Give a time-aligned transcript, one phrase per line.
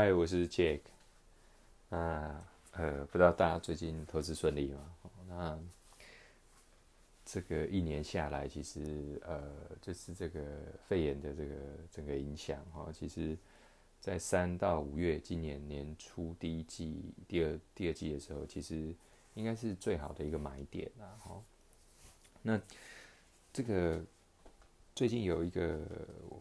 [0.00, 0.80] 嗨，我是 Jack。
[1.90, 2.42] 那
[2.72, 4.94] 呃，不知道大家最近投资顺利吗？
[5.28, 5.60] 那
[7.22, 9.52] 这个一年下来，其实呃，
[9.82, 10.40] 就是这个
[10.88, 11.54] 肺炎的这个
[11.92, 13.36] 整个影响哈，其实，
[14.00, 18.94] 在三到五月，今年年初第一季、第二第二季的时候，其实
[19.34, 21.14] 应该是最好的一个买点啦。
[21.20, 21.42] 哈，
[22.40, 22.58] 那
[23.52, 24.02] 这个。
[24.94, 25.80] 最近有一个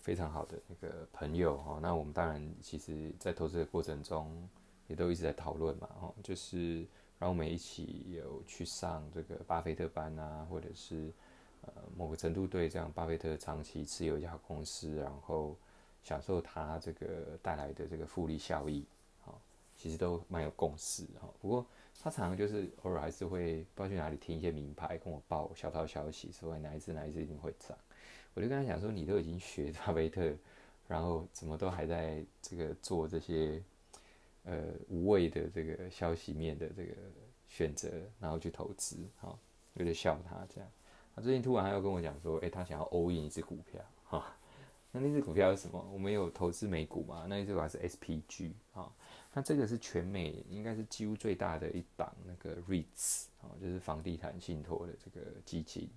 [0.00, 4.48] 非常好的那个朋友哈，那我们当然其实在投资的过程中
[4.88, 6.84] 也都一直在讨论嘛，哦，就是
[7.20, 11.12] 让我们一起有去上这个巴菲特班啊，或者是
[11.62, 15.54] 呃某个程度对这样巴菲特长期持有一家公司，然后
[16.02, 18.84] 享受他这个带来的这个复利效益，
[19.24, 19.32] 哈，
[19.76, 21.28] 其实都蛮有共识哈。
[21.40, 21.64] 不过
[22.02, 27.78] 他常常就是偶尔还是会不知道去哪里听一些名牌跟我报小道消息，说哪一次哪一次一定会涨。
[28.34, 30.32] 我就跟他讲说，你都已经学巴菲特，
[30.86, 33.62] 然后怎么都还在这个做这些
[34.44, 36.94] 呃无谓的这个消息面的这个
[37.48, 39.36] 选择，然后去投资，哈，
[39.74, 40.70] 我就笑他这样。
[41.14, 44.36] 他最近突然还要跟我讲说，诶，他想要 all in 一只股票，哈，
[44.92, 45.84] 那那只股票是什么？
[45.92, 47.26] 我们有投资美股嘛？
[47.28, 48.94] 那一只股还是 SPG 啊？
[49.32, 55.90] 那这个是全美应该是几乎最大的一档那个 REITs 啊，就是房地产信托的这个基金。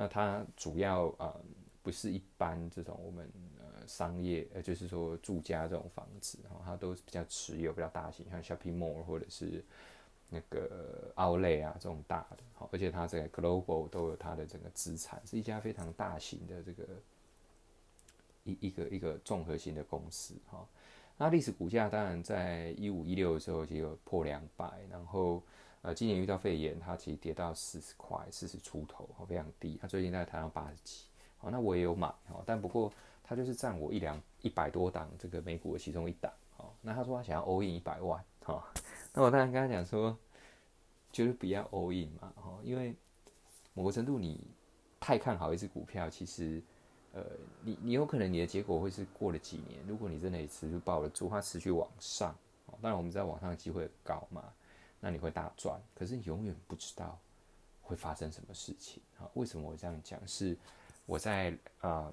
[0.00, 1.44] 那它主要呃
[1.82, 9.62] 不是一般这种我们呃商业呃就是说住家这种房子哈，它都是比较持有比较大型，像 shopping mall 或者是
[10.30, 16.84] 那个 Outlet 啊这种大的，好，而且它在 global 都有它的整个资产，是一家非常大型的这个
[18.44, 20.66] 一一个一个综合型的公司哈。
[21.18, 25.42] 那历史股价当然在一五一六的时候就有破两百，然后。
[25.82, 29.78] 呃，今年遇到肺炎，它其实跌到四十块，四十出头，哦，非常低。
[29.80, 31.04] 它最近在台上八十几，
[31.40, 32.92] 哦，那我也有买，哦，但不过
[33.24, 38.62] 它就是占我一两一百多档这个美股的其中一档，哦，那他说他想要 all in 一百万，哈，
[39.14, 40.14] 那我当然跟他讲说，
[41.10, 42.94] 就是不要 all in 嘛，哈，因为
[43.72, 44.38] 某个程度你
[45.00, 46.62] 太看好一只股票，其实，
[47.14, 47.24] 呃，
[47.62, 52.36] 你你有可能你的结果会是过了几年，如果你真的持续抱得住，它持续往上，
[52.66, 54.44] 哦，当然我们知道往上机会很高嘛。
[55.00, 57.18] 那你会大赚，可是你永远不知道
[57.80, 59.28] 会发生什么事情啊？
[59.34, 60.20] 为什么我这样讲？
[60.28, 60.54] 是
[61.06, 62.12] 我在呃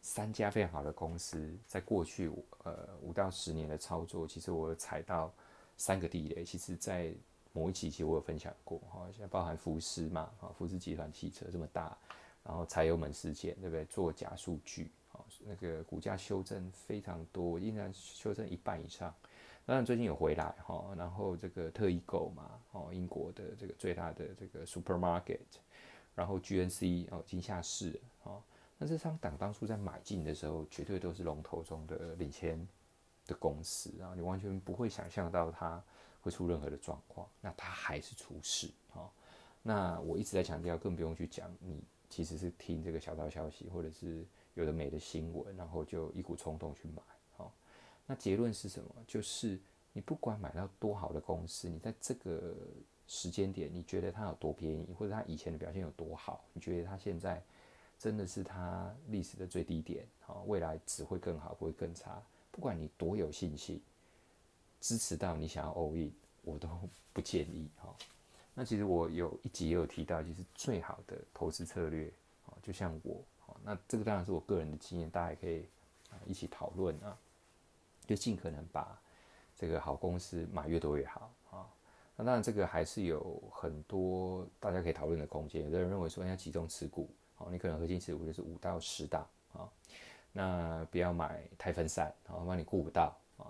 [0.00, 2.30] 三家非常好的公司，在过去
[2.64, 5.30] 呃五到十年的操作，其实我踩到
[5.76, 6.44] 三个地雷。
[6.44, 7.12] 其实，在
[7.52, 11.96] 某一期其实我有分享过哈，现在包含福斯嘛，啊福斯集团汽车这么大，
[12.42, 13.84] 然后柴油门事件对不对？
[13.84, 19.14] 做假数据啊，那个股价修正非常多，依然修正一半以上。
[19.66, 25.38] 当然最近有回来哈，然后这个特异购嘛，哦，英国的这个最大的这个 supermarket，
[26.14, 28.42] 然后 GNC 哦，金下市哦，
[28.76, 32.58] 那这张档当初在买进的时候，绝对都是龙头中的领先
[33.26, 35.82] 的公司啊，你完全不会想象到它
[36.20, 39.08] 会出任何的状况，那它还是出事哦。
[39.62, 47.02] 那我一直在强调，更不用去讲，你其实是听这个小道消息，或者是有的没的新闻，然后就一股冲动去买。
[48.06, 48.90] 那结论是什么？
[49.06, 49.58] 就是
[49.92, 52.54] 你不管买到多好的公司，你在这个
[53.06, 57.42] 时间点，你觉得它有多便宜，或者它以前的表现有多好，你觉得它现在
[57.98, 62.22] 真的是它历史的最低点，好，未来只会更好，不会更差。
[62.50, 63.80] 不管你多有信心，
[64.80, 66.12] 支持到你想要 all in，
[66.42, 66.68] 我都
[67.12, 67.94] 不建议哈。
[68.54, 72.12] 那其实我有一集也有提到，就是最好的投资策略，
[72.46, 73.24] 啊，就像我，
[73.64, 75.66] 那这个当然是我个人的经验，大家也可以
[76.10, 77.16] 啊一起讨论啊。
[78.06, 79.00] 就尽可能把
[79.56, 81.66] 这个好公司买越多越好啊！
[82.16, 85.64] 那当然，这个还是有很多大家可以讨论的空间。
[85.64, 89.68] 有的人认为说要集中持股，哦，你可能核心持股就是五到十档啊，
[90.32, 93.46] 那不要买太分散，然后，怕你顾不到啊。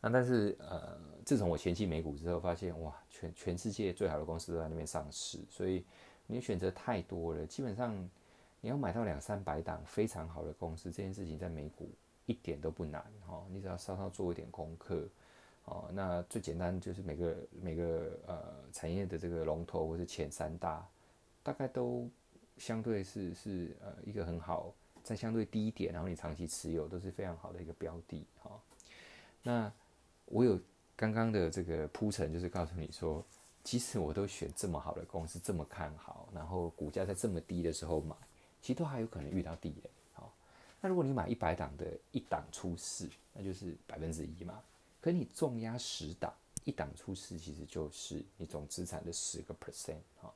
[0.00, 5.84] 那但是呃，自从我前期美股之后，发现哇，全全世界最好的公司都在那边上市，所以
[6.26, 7.94] 你选择太多了，基本上
[8.60, 11.90] 你要买到两三百档非常好的公司，这件事情在美股。
[12.28, 15.08] 一点都不难哈，你只要稍稍做一点功课，
[15.64, 20.86] 哦，那最简单就是每个每个呃产业的这个龙头或是前三大，
[21.42, 22.06] 大概都
[22.58, 28.50] 相对是是呃一个很好，在相对低一点，然后你长期持有都是非常好的一个标的哈。
[29.42, 29.72] 那
[30.26, 30.60] 我有
[30.94, 33.24] 刚刚的这个铺陈，就是告诉你说，
[33.64, 38.14] 即使我都选这么好的公司，这么看好，然后股价在这么低的时候买，
[38.60, 39.90] 其实都还有可能遇到地雷。
[40.80, 44.62] 那如果你买一百档的一档出事，那就是百分之一嘛。
[45.00, 46.32] 可你重压十档，
[46.64, 50.32] 一档出事，其实就是你总资产的十个 percent 哈，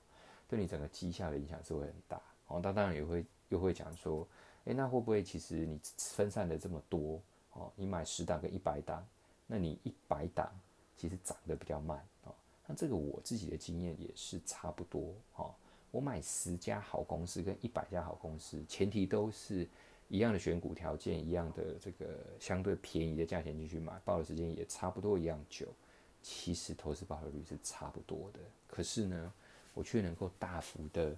[0.48, 2.20] 对你整个绩效的影响是会很大。
[2.48, 4.26] 哦，那当然也会又会讲说，
[4.64, 7.20] 诶，那会不会其实你分散的这么多
[7.52, 7.72] 哦？
[7.76, 9.06] 你买十档跟一百档，
[9.46, 10.52] 那你一百档
[10.96, 12.34] 其实涨得比较慢哦。
[12.66, 15.54] 那这个我自己的经验也是差不多哦。
[15.90, 19.68] 我买十家好公司跟一百家好公司，前提都是
[20.12, 22.06] 一样的选股条件，一样的这个
[22.38, 25.66] 相对便宜的价钱进去买，报的时间也差不多一样久，
[26.22, 28.40] 其实投资报酬率是差不多的。
[28.66, 29.32] 可是呢，
[29.72, 31.16] 我却能够大幅的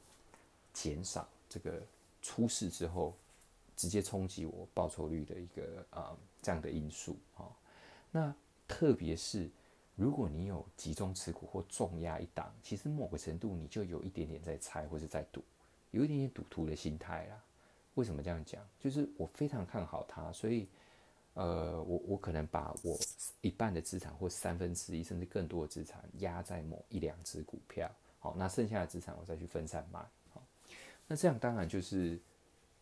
[0.73, 1.83] 减少这个
[2.23, 3.13] 出事之后
[3.75, 7.51] 直接冲击我报酬率的一个啊这样的因素啊。
[8.13, 8.33] 那
[8.69, 9.51] 特别是。
[9.97, 15.41] 如果你有集中持股或重压一档，其实某个程度你就有一点点在猜或是在赌，
[15.93, 17.41] 有一点点赌徒的心态啦。
[17.95, 18.63] 为什么这样讲？
[18.79, 20.69] 就是我非常看好它，所以
[21.35, 22.99] 呃，我我可能把我
[23.41, 29.99] 一半的资产或三分之一甚至更多的资产压在某一两只股票，好，那剩下的资产我再去分散卖，
[30.33, 30.43] 好，
[31.07, 32.21] 那这样当然就是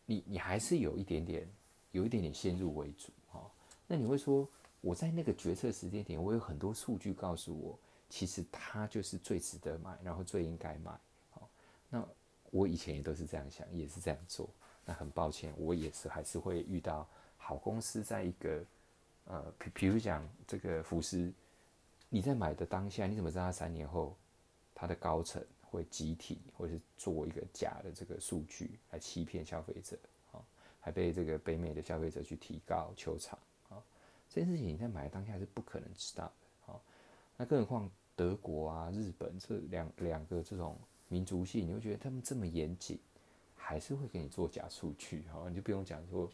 [0.05, 1.47] 你你还是有一点点
[1.91, 3.49] 有一点点先入为主，哈，
[3.87, 4.47] 那你会说？
[4.85, 7.79] 我在那个决策时间点，我有很多数据告诉我，
[8.09, 10.91] 其实它就是最值得买，然后最应该买。
[11.31, 11.49] 好，
[11.87, 12.05] 那
[12.53, 14.47] 我以前也都是这样想，也是这样做。
[14.85, 18.63] 那很抱歉，我也是还是会遇到好公司，在一个
[19.25, 21.33] 呃，比比如讲这个福斯，
[22.09, 24.15] 你在买的当下，你怎么知道三年后
[24.75, 29.97] 它的高层会集体或是做一个假的这个数据来欺骗消费者？
[30.31, 30.37] 啊，
[30.79, 33.37] 还被这个北美的消费者去提告求偿。
[34.29, 36.31] 这件事情你在买的当下是不可能知道的，
[36.65, 36.81] 好，
[37.37, 40.75] 那更何况德国啊、日本这两两个这种
[41.07, 42.99] 民族性，你会觉得他们这么严谨，
[43.55, 46.29] 还是会给你做假数据，好，你就不用讲说，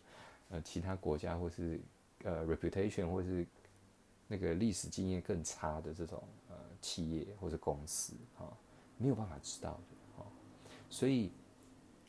[0.50, 1.80] 呃，其他国家或是
[2.24, 3.46] 呃 reputation 或是
[4.28, 8.52] 那个历史经验更差的这种呃企业或者公司，哈，
[8.98, 10.26] 没有办法知道的，哈，
[10.90, 11.32] 所以，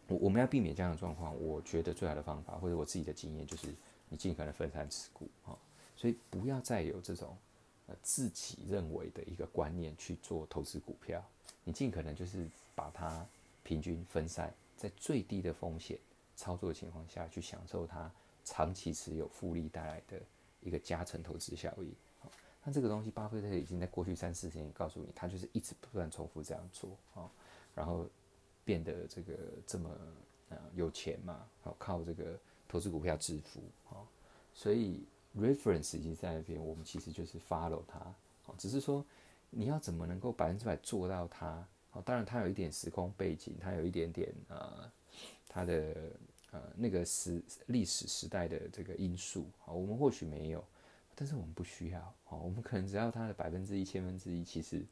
[0.09, 3.69] 我我们要避免这样的状况，我觉得最好的方法，或者我自己的经验就是，
[4.09, 5.59] 你尽可能分散持股，哈。
[5.97, 7.37] 所以不要再有这种
[8.03, 11.25] 自己认为的一个观念去做投资股票，
[11.65, 13.27] 你尽可能就是把它
[13.63, 15.99] 平均分散在最低的风险
[16.37, 18.11] 操作的情况下去享受它
[18.45, 20.21] 长期持有复利带来的
[20.63, 21.93] 一个加成投资效益。
[22.65, 27.31] 那这个东西巴菲特已经在过去三四十年告诉你，他就是一直不断重复这样做啊，
[27.75, 28.07] 然后
[28.65, 29.35] 变得这个
[29.67, 29.91] 这么
[30.51, 32.39] 呃有钱嘛，好靠这个
[32.69, 34.05] 投资股票致富啊，
[34.55, 35.05] 所以。
[35.39, 37.99] Reference 已经在那边，我们其实就是 follow 它，
[38.47, 39.05] 哦，只是说
[39.49, 44.91] 你要怎么能够百分之百做到它，好，当然它有一点时空背景，它有一点点呃，
[45.49, 45.95] 它的
[46.51, 50.65] 呃那个时历史时代的这个因素，好，我们或许没有，
[51.15, 54.85] 但是我们不需要，好，我们可能只要它的百分之一、千分之一，其实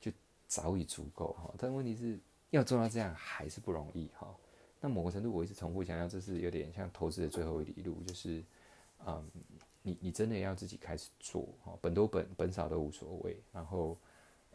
[0.00, 0.12] 就
[0.46, 2.18] 早已足够，哈，但问题是
[2.50, 4.32] 要做到这样还是不容易，哈，
[4.80, 8.44] 那某个程度我一直重复强调，这是有点像投资的最后一里路，就是。
[9.06, 9.24] 嗯，
[9.82, 13.96] 你你真的要自己开始做哈，本多本本少都无所谓，然后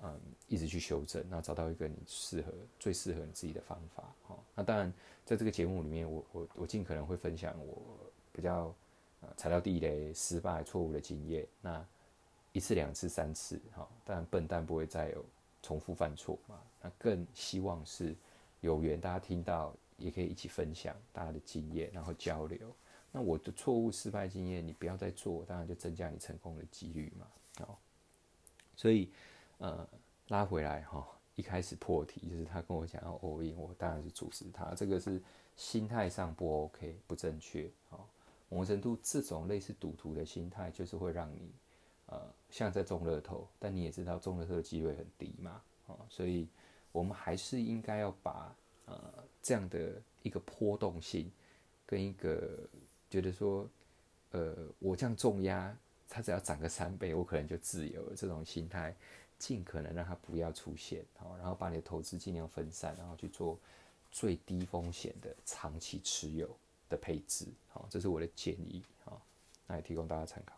[0.03, 4.37] 嗯，一直去修正，然后找到一个你适合最适合你自己的方法哈。
[4.55, 4.93] 那当然，
[5.23, 7.81] 在这个节目里面，我我我尽可能会分享我
[8.33, 8.73] 比较
[9.21, 11.47] 呃踩到地雷、失败、错误的经验。
[11.61, 11.85] 那
[12.51, 15.23] 一次、两次、三次哈，当然笨蛋不会再有
[15.61, 16.59] 重复犯错嘛。
[16.81, 18.13] 那更希望是
[18.59, 22.59] 有缘大家听到，也可以一起分享大家的经验，然后交流。
[23.11, 27.27] 那我的错误失败经验，你不要再做，当然就增加你成功的几率嘛。
[27.57, 27.79] 好，
[28.75, 29.11] 所以
[29.57, 29.87] 呃
[30.29, 35.21] 拉回来哈，一开始破题就是他跟我讲要 all in，我当然是阻止他，这个是
[35.57, 37.69] 心态上不 OK 不正确。
[37.89, 38.07] 好，
[38.47, 41.51] 某程度这种类似赌徒的心态，就是会让你
[42.05, 45.61] 呃像在中乐透，但你也知道中乐透的机会很低嘛。
[45.87, 46.47] 哦，所以
[46.93, 51.29] 我们还是应该要把呃这样的一个波动性
[51.85, 52.57] 跟一个
[53.11, 53.69] 觉得说，
[54.31, 55.77] 呃，我这样重压，
[56.07, 58.15] 它只要涨个三倍，我可能就自由了。
[58.15, 58.95] 这种心态，
[59.37, 63.59] 尽可能让它不要出现，好，然后把你的投资尽量分散，然后去做
[64.09, 66.49] 最低风险的长期持有
[66.87, 69.21] 的配置，好，这是我的建议，好，
[69.67, 70.55] 那也提供大家参考。